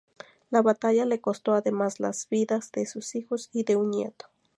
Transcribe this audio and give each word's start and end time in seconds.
La 0.49 0.63
batalla 0.63 1.05
le 1.05 1.21
costó 1.21 1.53
además 1.53 1.99
las 1.99 2.27
vidas 2.27 2.71
de 2.71 2.87
sus 2.87 3.13
hijos 3.13 3.51
y 3.53 3.65
de 3.65 3.75
un 3.75 3.91
nieto. 3.91 4.29